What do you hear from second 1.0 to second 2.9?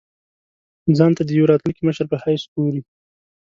ته د یوه راتلونکي مشر په حیث ګوري.